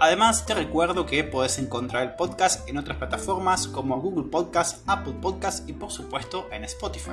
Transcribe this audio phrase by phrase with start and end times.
[0.00, 5.16] Además, te recuerdo que puedes encontrar el podcast en otras plataformas como Google Podcast, Apple
[5.20, 7.10] Podcast y por supuesto en Spotify.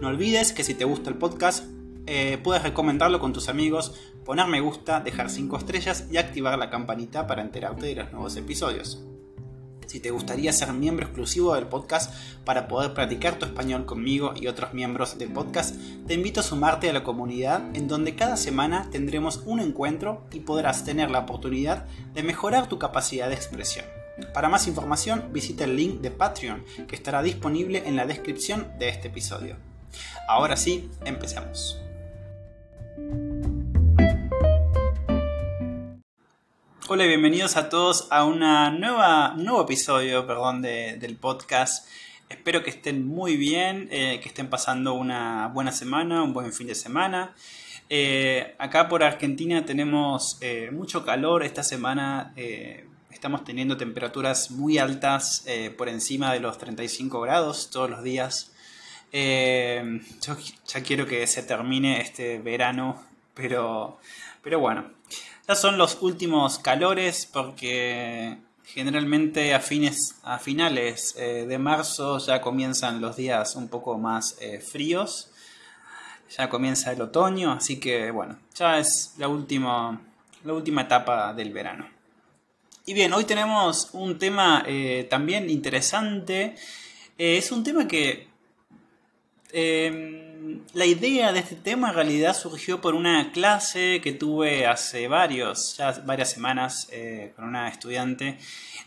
[0.00, 1.64] No olvides que si te gusta el podcast,
[2.06, 6.70] eh, puedes recomendarlo con tus amigos, poner me gusta, dejar 5 estrellas y activar la
[6.70, 9.04] campanita para enterarte de los nuevos episodios.
[9.88, 14.46] Si te gustaría ser miembro exclusivo del podcast para poder practicar tu español conmigo y
[14.46, 18.90] otros miembros del podcast, te invito a sumarte a la comunidad en donde cada semana
[18.92, 23.86] tendremos un encuentro y podrás tener la oportunidad de mejorar tu capacidad de expresión.
[24.34, 28.90] Para más información visita el link de Patreon que estará disponible en la descripción de
[28.90, 29.56] este episodio.
[30.28, 31.80] Ahora sí, empecemos.
[36.90, 41.86] Hola y bienvenidos a todos a una nueva, un nuevo episodio perdón, del podcast.
[42.30, 46.66] Espero que estén muy bien, eh, que estén pasando una buena semana, un buen fin
[46.66, 47.34] de semana.
[47.90, 52.32] Eh, acá por Argentina tenemos eh, mucho calor esta semana.
[53.10, 55.44] estamos teniendo temperaturas muy altas
[55.76, 58.50] por encima de los 35 grados todos los días.
[59.12, 60.36] yo
[60.66, 63.98] ya quiero que se termine este verano, pero,
[64.42, 64.86] pero bueno,
[65.48, 72.42] ya son los últimos calores porque generalmente a, fines, a finales eh, de marzo ya
[72.42, 75.30] comienzan los días un poco más eh, fríos.
[76.36, 79.98] Ya comienza el otoño, así que bueno, ya es la última,
[80.44, 81.88] la última etapa del verano.
[82.84, 86.56] Y bien, hoy tenemos un tema eh, también interesante.
[87.16, 88.28] es un tema que
[90.72, 95.76] la idea de este tema en realidad surgió por una clase que tuve hace varios,
[95.76, 98.38] ya varias semanas eh, con una estudiante,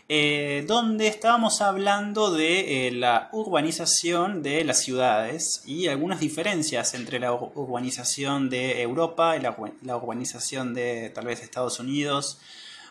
[0.08, 7.18] eh, donde estábamos hablando de eh, la urbanización de las ciudades y algunas diferencias entre
[7.18, 9.56] la urbanización de Europa y la,
[9.96, 12.38] urbanización de tal vez Estados Unidos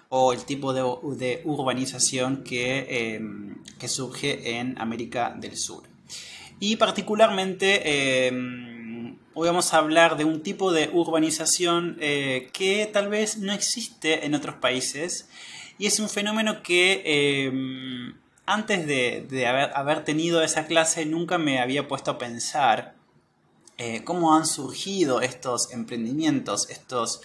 [0.10, 3.22] o el tipo de, urbanización que,
[3.80, 5.92] que surge en América del Sur.
[6.64, 8.30] Y particularmente
[9.34, 14.28] hoy vamos a hablar de un tipo de urbanización eh, que tal vez no existe
[14.28, 15.28] en otros países.
[15.80, 17.02] Y es un fenómeno que
[17.48, 18.14] em,
[18.46, 22.94] antes de, haber, tenido esa clase nunca me había puesto a pensar
[23.80, 27.22] eh, cómo han surgido estos emprendimientos, estos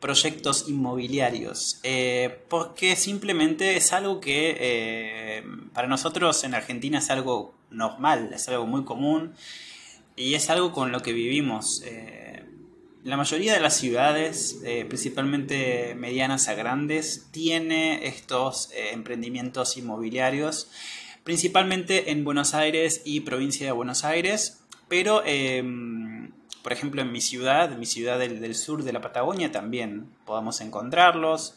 [0.00, 5.44] proyectos inmobiliarios, eh, porque simplemente es algo que
[5.74, 9.34] para nosotros en Argentina es algo normal, es algo muy común
[10.16, 11.82] y es algo con lo que vivimos.
[11.84, 12.44] Eh,
[13.02, 20.70] la mayoría de las ciudades, eh, principalmente medianas a grandes, tiene estos eh, emprendimientos inmobiliarios,
[21.24, 26.09] principalmente en Buenos Aires y provincia de Buenos Aires, pero em,
[26.62, 30.60] por ejemplo en mi ciudad, mi ciudad del, del, sur de la Patagonia también podamos
[30.60, 31.54] encontrarlos,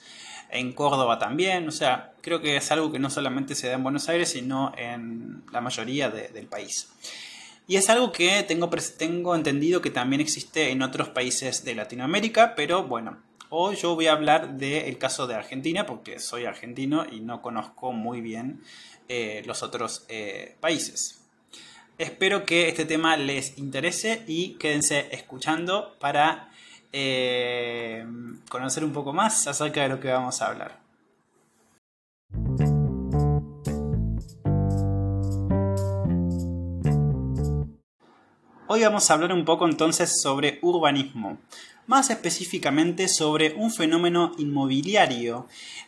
[0.54, 3.84] en Córdoba también, o sea, creo que es algo que no solamente se da en
[3.84, 6.90] Buenos Aires, sino en la mayoría del país.
[7.68, 12.54] Y es algo que tengo, tengo entendido que también existe en otros países de Latinoamérica,
[12.56, 13.18] pero bueno,
[13.50, 17.92] hoy yo voy a hablar del caso de Argentina porque soy argentino y no conozco
[17.92, 18.62] muy bien
[19.10, 21.23] eh, los otros eh, países.
[22.00, 26.50] Espero que este tema les interese y quédense escuchando para
[26.92, 28.04] eh,
[28.50, 30.80] conocer un poco más acerca de lo que vamos a hablar.
[38.68, 41.38] Hoy vamos a hablar un poco entonces sobre urbanismo,
[41.88, 45.48] más específicamente sobre un fenómeno inmobiliario,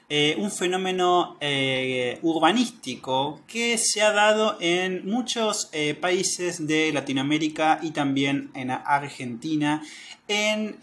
[0.09, 7.79] eh, un fenómeno eh, urbanístico que se ha dado en muchos eh, países de Latinoamérica
[7.81, 9.81] y también en Argentina
[10.27, 10.77] en,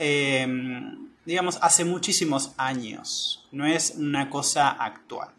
[1.24, 5.30] digamos, hace muchísimos años, no es una cosa actual.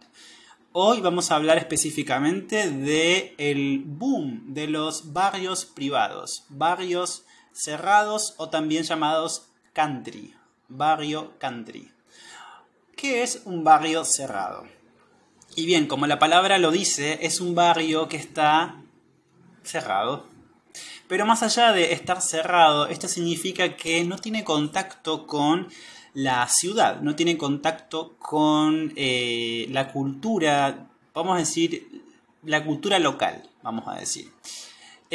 [0.73, 8.49] Hoy vamos a hablar específicamente de el boom de los barrios privados, barrios cerrados o
[8.49, 10.33] también llamados country,
[10.69, 11.91] barrio country.
[12.95, 14.65] ¿Qué es un barrio cerrado?
[15.55, 18.75] Y bien, como la palabra lo dice, es un barrio que está
[19.63, 20.25] cerrado.
[21.07, 25.67] Pero más allá de estar cerrado, esto significa que no tiene contacto con
[26.13, 32.03] la ciudad, no tiene contacto con eh, la cultura, vamos a decir,
[32.43, 34.31] la cultura local, vamos a decir.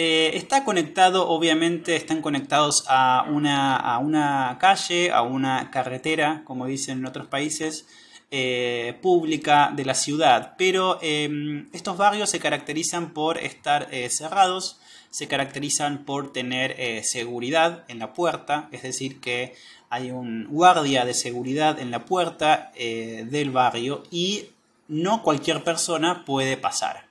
[0.00, 7.06] Eh, está conectado, obviamente, están conectados a una, calle, a una carretera, como dicen en
[7.06, 7.85] otros países,
[8.31, 10.55] eh, pública de la ciudad.
[10.56, 14.79] Pero em, estos barrios se caracterizan por estar eh, cerrados,
[15.11, 19.56] se caracterizan por tener seguridad en la puerta, es decir, que
[19.91, 24.45] hay un guardia de seguridad en la puerta del barrio y
[24.87, 27.07] no cualquier persona puede pasar.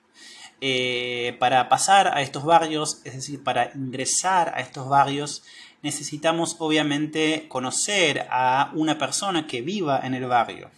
[0.59, 5.43] Eh, para pasar a estos barrios, es decir, para ingresar a estos barrios,
[5.83, 10.71] necesitamos obviamente conocer a una persona que viva en el barrio.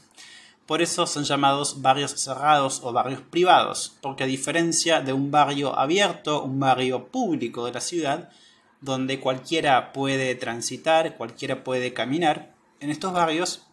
[0.66, 5.80] Por eso son llamados barrios cerrados o barrios privados, porque a diferencia de un barrio
[5.80, 8.30] abierto, un barrio público de la ciudad,
[8.82, 13.66] donde cualquiera puede transitar, cualquiera puede caminar, en estos barrios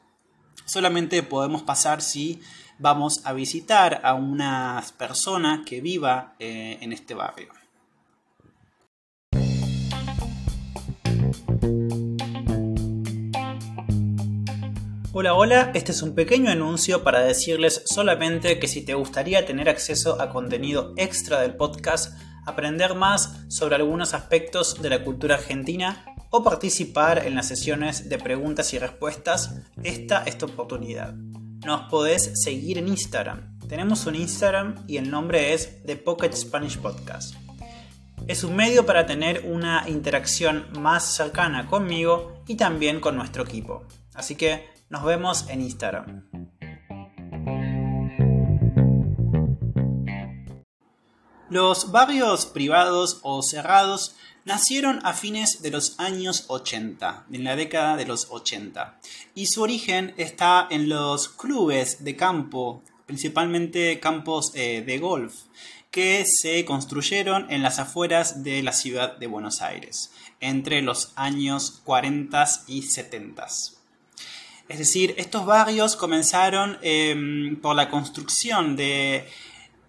[0.65, 2.41] solamente podemos pasar si
[2.79, 7.49] vamos a visitar a una persona que viva eh, en este barrio.
[15.13, 19.71] Hola, hola, este es un pequeño anuncio para decirles solamente que si te gustaría tener
[19.71, 26.05] acceso a contenido extra del podcast, aprender más sobre algunos aspectos de la cultura argentina
[26.29, 31.15] o participar en las sesiones de preguntas y respuestas, esta es tu oportunidad
[31.67, 33.59] nos podés seguir en Instagram.
[33.69, 37.35] Tenemos un Instagram y el nombre es The Pocket Spanish Podcast.
[38.29, 43.85] Es un medio para tener una interacción más cercana conmigo y también con nuestro equipo.
[44.15, 46.31] Así que nos vemos en Instagram.
[51.51, 54.15] Los barrios privados o cerrados
[54.47, 58.97] Nacieron a fines de los años 80, en la década de los 80,
[59.35, 65.35] y su origen está en los clubes de campo, principalmente campos eh, de golf,
[65.91, 71.81] que se construyeron en las afueras de la ciudad de Buenos Aires, entre los años
[71.83, 73.49] 40 y 70.
[74.69, 79.27] Es decir, estos barrios comenzaron em, por la construcción de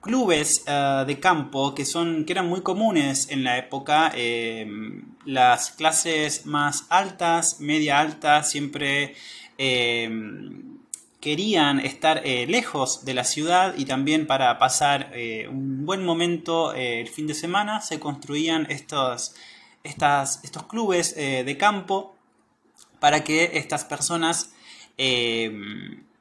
[0.01, 4.11] clubes eh, de campo que, son, que eran muy comunes en la época.
[4.15, 9.15] Em, las clases más altas, media alta, siempre
[9.57, 10.77] em,
[11.19, 16.73] querían estar eh, lejos de la ciudad y también para pasar eh, un buen momento
[16.73, 19.35] el fin de semana se construían estos,
[19.83, 22.15] estas, estos clubes de campo
[22.99, 24.53] para que estas personas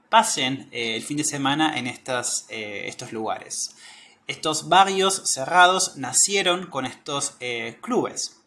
[0.09, 2.47] pasen el fin de semana en estos
[3.13, 3.77] lugares.
[4.27, 8.43] Estos barrios cerrados nacieron con estos eh, clubes.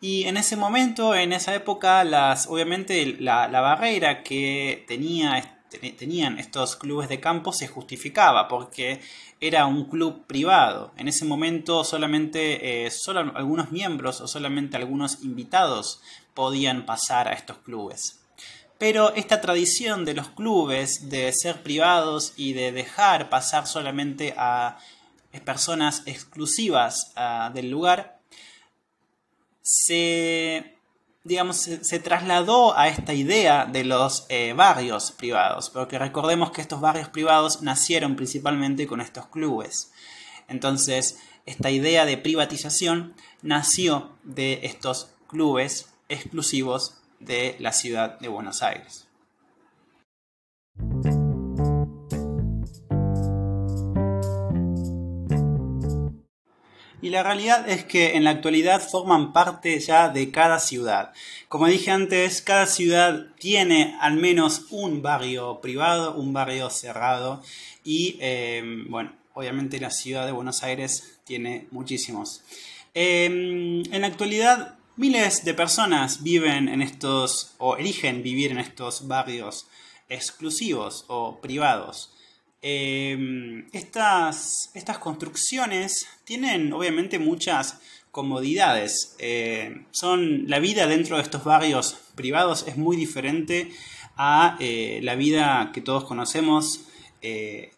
[0.00, 5.60] Y en ese momento, en esa época, las, obviamente la, barrera que tenía,
[5.98, 9.00] tenían estos clubes de campo se justificaba porque
[9.38, 10.92] era un club privado.
[10.96, 16.00] En ese momento solamente eh, solo algunos miembros o solamente algunos invitados
[16.32, 18.21] podían pasar a estos clubes.
[18.82, 24.76] Pero esta tradición de los clubes de ser privados y de dejar pasar solamente a
[25.44, 28.18] personas exclusivas ah, del lugar,
[29.62, 30.74] se,
[31.22, 36.80] digamos, se, trasladó a esta idea de los eh, barrios privados, porque recordemos que estos
[36.80, 39.92] barrios privados nacieron principalmente con estos clubes.
[40.48, 48.62] Entonces, esta idea de privatización nació de estos clubes exclusivos de la ciudad de Buenos
[48.62, 49.06] Aires.
[57.02, 61.12] y la realidad es que en la actualidad forman parte ya de cada ciudad.
[61.48, 67.42] Como dije antes, cada ciudad tiene al menos un barrio privado, un barrio cerrado
[67.84, 72.42] y em, bueno, obviamente la ciudad de Buenos Aires tiene muchísimos.
[72.94, 79.08] Em, en la actualidad miles de personas viven en estos o eligen vivir en estos
[79.08, 79.66] barrios
[80.08, 82.12] exclusivos o privados.
[82.62, 87.80] Em, estas, estas, construcciones tienen obviamente muchas
[88.12, 89.16] comodidades.
[89.18, 93.72] Eh, son, la vida dentro de estos barrios privados es muy diferente
[94.16, 96.82] a eh, la vida que todos conocemos
[97.22, 97.72] eh,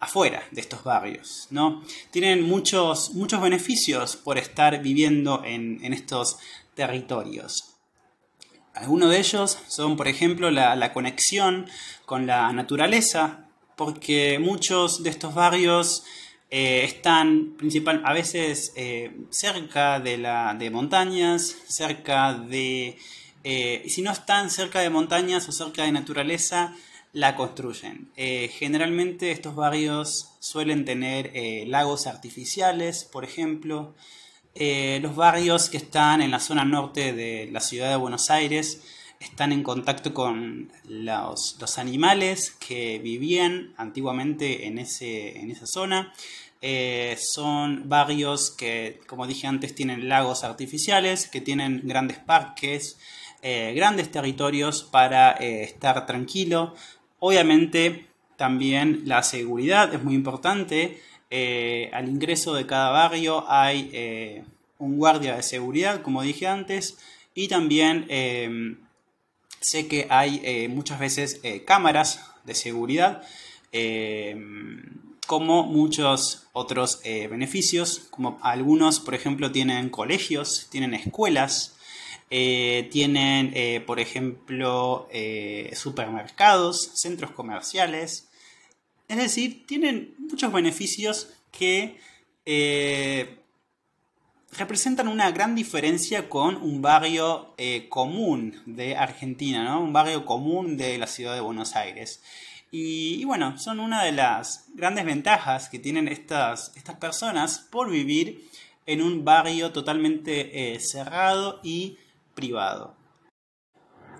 [0.00, 1.46] afuera de estos barrios.
[1.50, 1.82] ¿no?
[2.10, 6.38] Tienen muchos, muchos beneficios por estar viviendo en, estos
[6.74, 7.76] territorios.
[8.74, 11.68] Algunos de ellos son, por ejemplo, la conexión
[12.06, 16.04] con la naturaleza, porque muchos de estos barrios
[16.50, 18.72] están principal, a veces
[19.30, 22.98] cerca de, la, de montañas, cerca de...
[23.44, 26.74] si no están cerca de montañas o cerca de naturaleza,
[27.12, 28.10] la construyen.
[28.16, 31.32] generalmente estos barrios suelen tener
[31.66, 33.94] lagos artificiales, por ejemplo,
[34.54, 38.82] eh, los barrios que están en la zona norte de la ciudad de Buenos Aires
[39.20, 46.12] están en contacto con los, animales que vivían antiguamente en, ese, en esa zona.
[46.62, 52.98] Eh, son barrios que, como dije antes, tienen lagos artificiales, que tienen grandes parques,
[53.42, 56.74] eh, grandes territorios para estar tranquilo.
[57.20, 61.00] Obviamente también la seguridad es muy importante.
[61.28, 64.44] Eh, al ingreso de cada barrio hay eh,
[64.78, 66.96] un guardia de seguridad, como dije antes,
[67.34, 68.78] y también em,
[69.60, 73.22] sé que hay eh, muchas veces cámaras de seguridad,
[75.26, 81.76] como muchos otros beneficios, como algunos, por ejemplo, tienen colegios, tienen escuelas,
[82.30, 85.08] tienen, por ejemplo,
[85.72, 88.30] supermercados, centros comerciales,
[89.10, 91.98] es decir, tienen muchos beneficios que
[92.46, 93.38] eh,
[94.56, 99.80] representan una gran diferencia con un barrio eh, común de Argentina, ¿no?
[99.80, 102.22] un barrio común de la ciudad de Buenos Aires.
[102.70, 108.48] Y, bueno, son una de las grandes ventajas que tienen estas, estas personas por vivir
[108.86, 111.98] en un barrio totalmente eh, cerrado y
[112.40, 112.94] privado.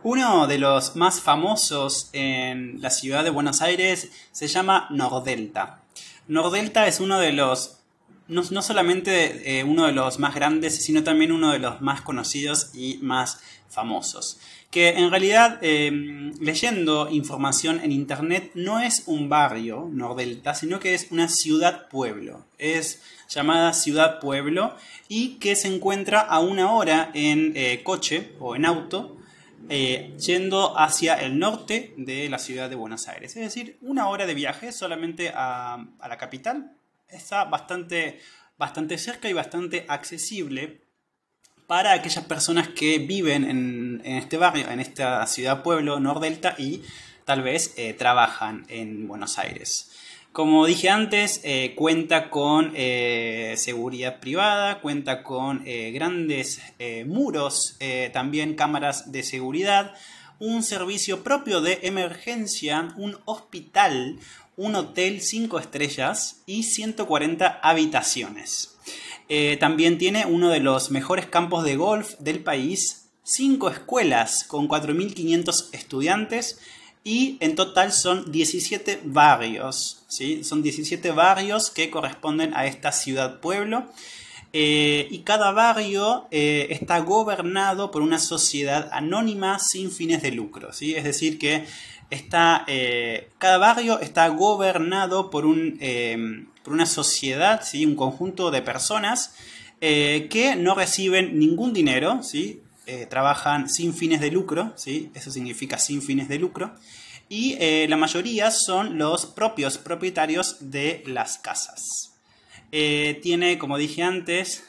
[0.03, 5.81] Uno de los más famosos en la ciudad de Buenos Aires se llama Nordelta.
[6.29, 7.80] Nordelta es uno de los,
[8.31, 12.71] no, solamente eh, uno de los más grandes, sino también uno de los más conocidos
[12.75, 14.39] y más famosos.
[14.71, 20.95] Que en realidad, em, leyendo información en internet, no es un barrio, Nordelta, sino que
[20.95, 22.47] es una ciudad-pueblo.
[22.59, 24.75] Es llamada ciudad-pueblo
[25.09, 29.17] y que se encuentra a una hora en eh, coche o en auto
[29.69, 33.37] eh, yendo hacia el norte de la ciudad de Buenos Aires.
[33.37, 36.73] Es decir, una hora de viaje solamente a, la capital.
[37.13, 38.21] Está bastante,
[38.57, 40.83] bastante cerca y bastante accesible
[41.67, 46.83] para aquellas personas que viven en, este barrio, en esta ciudad pueblo Nordelta y
[47.25, 49.91] tal vez eh, trabajan en Buenos Aires.
[50.33, 56.61] Como dije antes, eh, cuenta con eh, seguridad privada, cuenta con grandes
[57.07, 57.77] muros,
[58.13, 59.95] también cámaras de seguridad,
[60.39, 64.19] un servicio propio de emergencia, un hospital,
[64.61, 68.77] un hotel 5 estrellas y 140 habitaciones.
[69.59, 75.71] también tiene uno de los mejores campos de golf del país, 5 escuelas con 4.500
[75.73, 76.59] estudiantes,
[77.05, 80.45] y en total son 17 barrios, ¿sí?
[80.45, 83.87] Son 17 barrios que corresponden a esta ciudad-pueblo.
[84.53, 90.73] Eh, y cada barrio eh, está gobernado por una sociedad anónima sin fines de lucro,
[90.73, 90.95] ¿sí?
[90.95, 91.67] Es decir, que
[92.11, 95.79] está, eh, cada barrio está gobernado por, un,
[96.63, 97.87] por una sociedad, ¿sí?
[97.87, 99.35] un conjunto de personas
[99.81, 102.61] que no reciben ningún dinero, ¿sí?
[102.93, 105.13] Eh, trabajan sin fines de lucro, ¿sí?
[105.15, 106.75] eso significa sin fines de lucro,
[107.29, 112.17] y eh, la mayoría son los propios propietarios de las casas.
[112.73, 114.65] Eh, tiene, como dije antes,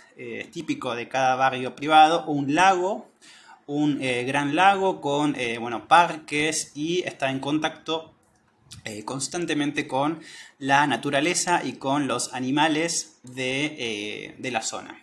[0.52, 3.10] típico de cada barrio privado, un lago,
[3.68, 8.14] un gran lago con bueno, parques y está en contacto
[9.06, 10.20] constantemente con
[10.60, 15.02] la naturaleza y con los animales de la zona.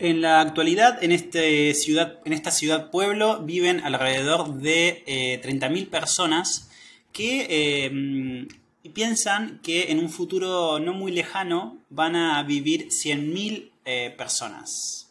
[0.00, 5.04] En la actualidad, en, este ciudad, en esta ciudad-pueblo viven alrededor de
[5.44, 6.70] 30.000 eh, personas
[7.12, 8.48] que eh,
[8.92, 15.06] piensan que en un futuro no muy lejano van a vivir 100.000 eh, personas.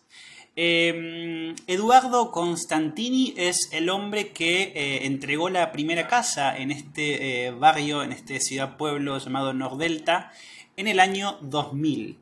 [0.55, 8.41] Eduardo Constantini es el hombre que entregó la primera casa en este barrio, en este
[8.41, 10.33] ciudad-pueblo llamado Nordelta,
[10.75, 12.17] en el año 2000.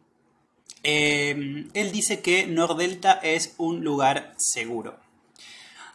[0.84, 4.98] Em, él dice que Nordelta es un lugar seguro.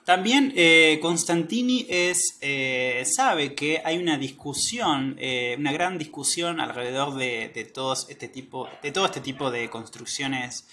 [0.04, 7.14] También eh, Constantini es, eh, sabe que hay una discusión, eh, una gran discusión alrededor
[7.14, 7.72] de, de,
[8.08, 10.66] este tipo, de todo este tipo de construcciones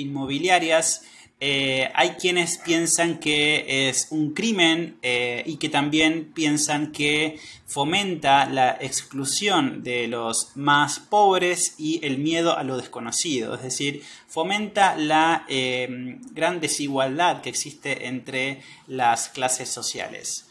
[0.00, 1.02] inmobiliarias
[1.42, 8.44] eh, hay quienes piensan que es un crimen eh, y que también piensan que fomenta
[8.44, 14.96] la exclusión de los más pobres y el miedo a lo desconocido, es decir, fomenta
[14.96, 20.46] la eh, gran desigualdad que existe entre las clases sociales.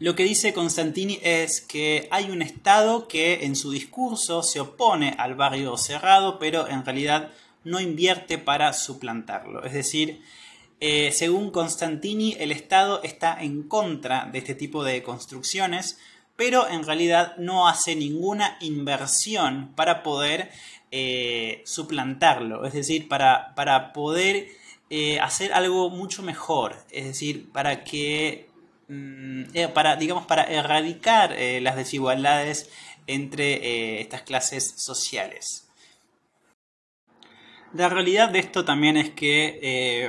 [0.00, 5.14] Lo que dice Constantini es que hay un Estado que en su discurso se opone
[5.18, 7.30] al barrio cerrado, pero en realidad
[7.62, 9.64] no invierte para suplantarlo.
[9.64, 10.20] Es decir,
[10.80, 15.98] eh, según Constantini, el Estado está en contra de este tipo de construcciones,
[16.36, 20.50] pero en realidad no hace ninguna inversión para poder
[20.90, 24.48] eh, suplantarlo, es decir, para, para poder
[24.90, 28.48] eh, hacer algo mucho mejor, es decir, para que,
[29.72, 32.70] para, digamos, para erradicar las desigualdades
[33.06, 35.68] entre estas clases sociales.
[37.72, 40.04] La realidad de esto también es que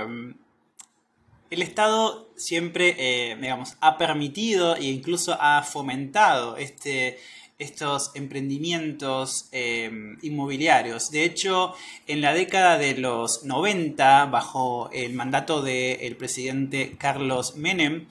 [1.50, 7.20] el Estado siempre, eh, digamos, ha permitido e incluso ha fomentado este,
[7.60, 9.90] estos emprendimientos eh,
[10.22, 11.12] inmobiliarios.
[11.12, 11.74] De hecho,
[12.08, 18.08] en la década de los 90, bajo el mandato del presidente Carlos Menem,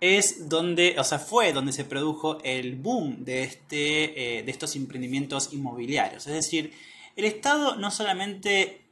[0.00, 4.76] es donde, o sea, fue donde se produjo el boom de, este, eh, de estos
[4.76, 6.26] emprendimientos inmobiliarios.
[6.26, 6.72] Es decir,
[7.16, 8.82] el Estado no solamente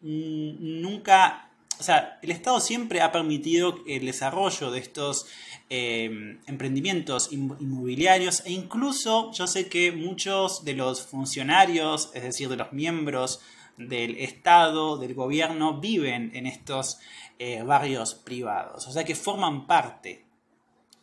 [0.00, 5.26] nunca o sea, el Estado siempre ha permitido el desarrollo de estos
[5.70, 12.56] eh, emprendimientos inmobiliarios e incluso yo sé que muchos de los funcionarios, es decir, de
[12.56, 13.40] los miembros
[13.78, 16.98] del Estado, del gobierno, viven en estos
[17.38, 20.24] eh, barrios privados, o sea que forman parte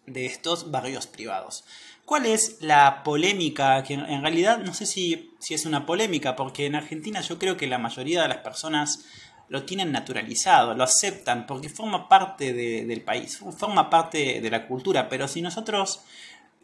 [0.05, 1.65] de estos barrios privados.
[2.05, 3.81] ¿Cuál es la polémica?
[3.83, 7.57] Que en realidad no sé si, si es una polémica, porque en Argentina yo creo
[7.57, 9.05] que la mayoría de las personas
[9.47, 15.09] lo tienen naturalizado, lo aceptan porque forma parte del país, forma parte de la cultura,
[15.09, 16.03] pero si nosotros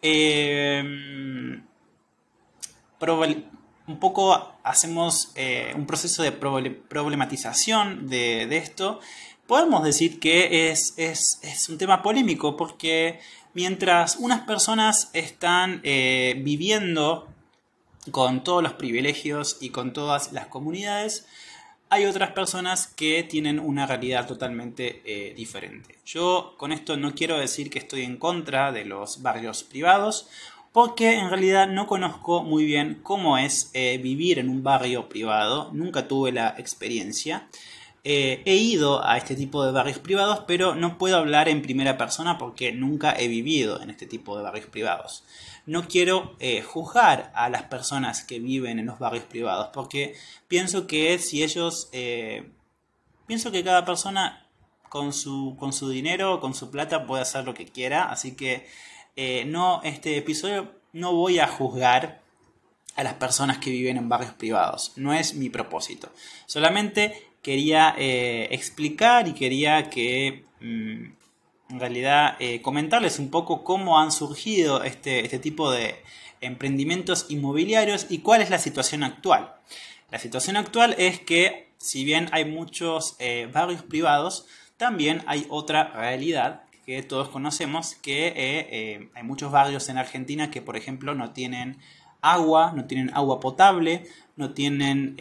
[0.01, 0.83] eh,
[3.87, 8.99] un poco hacemos eh, un proceso de problematización de, esto,
[9.47, 13.19] podemos decir que es, un tema polémico porque
[13.53, 17.27] mientras unas personas están eh, viviendo
[18.11, 21.27] con todos los privilegios y con todas las comunidades,
[21.89, 25.99] hay otras personas que tienen una realidad totalmente eh, diferente.
[26.05, 30.29] Yo con esto no quiero decir que estoy en contra de los barrios privados,
[30.71, 35.69] porque en realidad no conozco muy bien cómo es eh, vivir en un barrio privado,
[35.73, 37.47] nunca tuve la experiencia.
[38.03, 41.97] Eh, he ido a este tipo de barrios privados, pero no puedo hablar en primera
[41.97, 45.23] persona porque nunca he vivido en este tipo de barrios privados.
[45.65, 50.15] No quiero eh, juzgar a las personas que viven en los barrios privados, porque
[50.47, 51.89] pienso que si ellos,
[53.27, 54.47] pienso que cada persona
[54.89, 58.67] con su, con su dinero, con su plata puede hacer lo que quiera, así que
[59.15, 62.21] eh, no, este episodio no voy a juzgar
[62.95, 66.11] a las personas que viven en barrios privados, no es mi propósito,
[66.45, 70.45] solamente quería explicar y quería que...
[70.59, 71.21] Mm,
[71.71, 75.95] en realidad eh, comentarles un poco cómo han surgido este, este, tipo de
[76.41, 79.55] emprendimientos inmobiliarios y cuál es la situación actual.
[80.11, 84.45] La situación actual es que si bien hay muchos eh, barrios privados,
[84.77, 86.63] también hay otra realidad
[87.07, 91.77] todos conocemos, que eh, hay muchos barrios en Argentina que por ejemplo no tienen
[92.21, 95.15] agua, no tienen agua potable, no tienen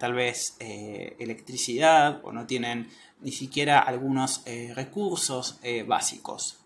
[0.00, 2.88] tal vez electricidad o no tienen
[3.20, 6.58] ni siquiera algunos eh, recursos eh, básicos.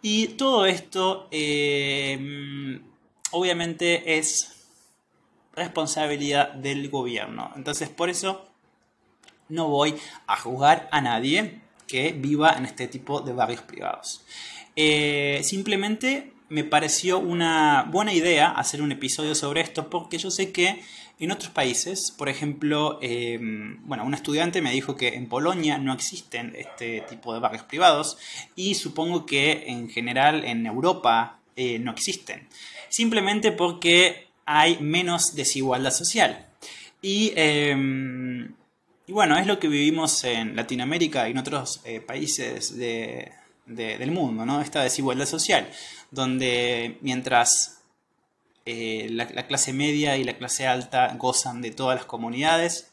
[0.00, 2.80] Y todo esto eh,
[3.30, 4.66] obviamente es
[5.54, 7.52] responsabilidad del gobierno.
[7.56, 8.48] Entonces por eso
[9.48, 9.94] no voy
[10.26, 11.61] a juzgar a nadie
[11.92, 14.24] que viva en este tipo de barrios privados.
[15.42, 20.80] simplemente me pareció una buena idea hacer un episodio sobre esto porque yo sé que
[21.22, 25.92] en otros países, por ejemplo, em, bueno, un estudiante me dijo que en Polonia no
[25.92, 28.18] existen este tipo de barrios privados
[28.56, 32.48] y supongo que en general en Europa eh, no existen.
[32.88, 36.46] Simplemente porque hay menos desigualdad social.
[37.00, 38.52] Y, em,
[39.06, 44.46] y, bueno, es lo que vivimos en Latinoamérica y en otros eh, países del mundo,
[44.46, 44.60] ¿no?
[44.60, 45.68] Esta desigualdad social,
[46.10, 47.82] donde mientras
[48.64, 52.92] eh, la, clase media y la clase alta gozan de todas las comunidades,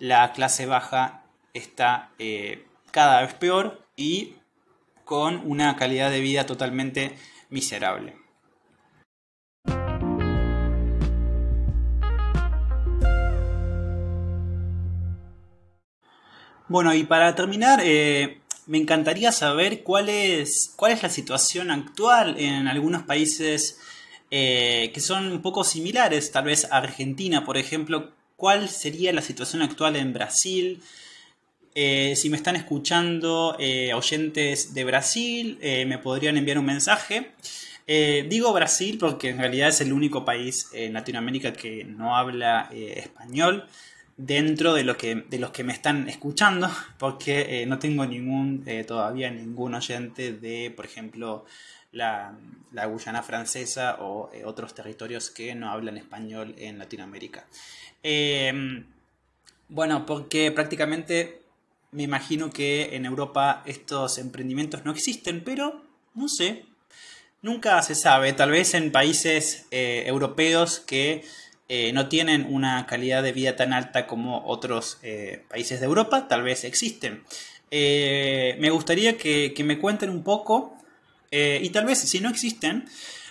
[0.00, 4.34] la clase baja está eh, cada vez peor y
[5.04, 7.16] con una calidad de vida totalmente
[7.48, 8.23] miserable.
[16.66, 22.36] Bueno, y para terminar, eh, me encantaría saber cuál es, cuál es la situación actual
[22.38, 23.78] en algunos países
[24.30, 28.12] eh, que son un poco similares, tal vez Argentina, por ejemplo.
[28.36, 30.82] ¿Cuál sería la situación actual en Brasil?
[31.74, 33.58] Eh, si me están escuchando
[33.94, 37.32] oyentes de Brasil, me podrían enviar un mensaje.
[37.86, 43.68] digo Brasil porque en realidad es el único país en Latinoamérica que no habla español
[44.16, 49.30] dentro de, lo que, de los que me están escuchando, porque no tengo ningún, todavía
[49.30, 51.44] ningún oyente de, por ejemplo,
[51.92, 52.36] la,
[52.72, 57.46] la Guyana francesa o otros territorios que no hablan español en Latinoamérica.
[59.68, 61.44] bueno, porque prácticamente
[61.94, 65.80] me imagino que en Europa estos emprendimientos no existen, pero
[66.14, 66.66] no sé,
[67.40, 68.32] nunca se sabe.
[68.32, 71.24] Tal vez en países eh, europeos que
[71.68, 76.28] eh, no tienen una calidad de vida tan alta como otros eh, países de Europa,
[76.28, 77.24] tal vez existen.
[77.70, 80.76] me gustaría que, me cuenten un poco,
[81.30, 82.84] y tal vez si no existen,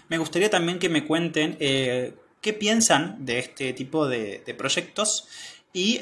[0.10, 5.28] me gustaría también que me cuenten qué piensan de este tipo de, proyectos
[5.72, 6.00] y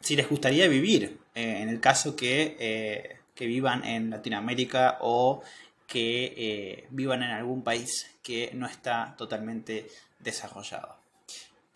[0.00, 5.40] si les gustaría vivir eh, en el caso que, eh, vivan en Latinoamérica o
[5.86, 9.86] que eh, vivan en algún país que no está totalmente
[10.18, 10.97] desarrollado.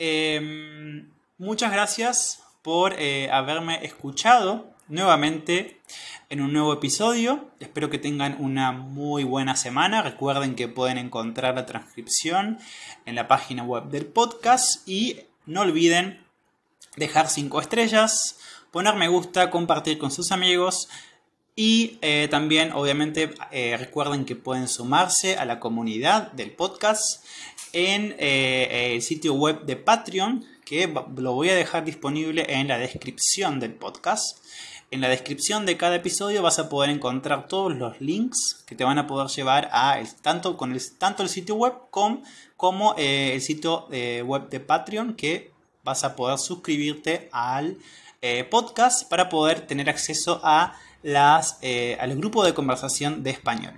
[0.05, 2.97] Em, muchas gracias por
[3.31, 5.81] haberme escuchado nuevamente
[6.29, 7.53] en un nuevo episodio.
[7.61, 10.03] Espero que tengan una muy buena semana.
[10.03, 12.59] Recuerden que pueden encontrar la transcripción
[13.07, 16.21] en la página web del podcast y no olviden
[16.97, 18.41] dejar 5 estrellas,
[18.73, 20.89] poner me gusta, compartir con sus amigos
[21.55, 27.25] y eh, también obviamente eh, recuerden que pueden sumarse a la comunidad del podcast
[27.75, 32.79] en eh, el sitio web de Patreon que lo voy a dejar disponible en la
[32.79, 34.39] descripción del podcast.
[34.91, 38.85] En la descripción de cada episodio vas a poder encontrar todos los links que te
[38.85, 43.89] van a poder llevar a tanto, con el, tanto el sitio web como el sitio
[43.89, 45.51] web de Patreon que
[45.83, 47.79] vas a poder suscribirte al
[48.51, 53.75] podcast para poder tener acceso a las, eh, al grupo de conversación de español.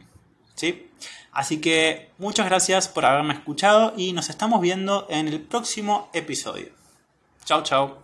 [0.55, 0.91] ¿sí?
[1.33, 6.69] Así que muchas gracias por haberme escuchado y nos estamos viendo en el próximo episodio.
[7.45, 8.04] Chao, chao.